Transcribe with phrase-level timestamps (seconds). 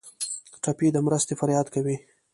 [0.63, 1.95] ټپي د مرستې فریاد کوي.